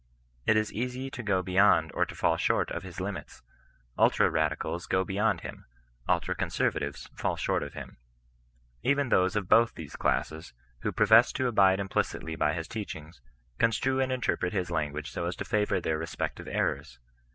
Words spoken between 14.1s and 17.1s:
interpret his language so as to favour their respective errors.